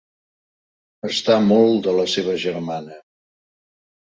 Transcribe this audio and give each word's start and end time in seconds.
Està 1.09 1.35
molt 1.49 1.77
de 1.89 1.95
la 1.99 2.07
seva 2.17 2.35
germana. 2.47 2.99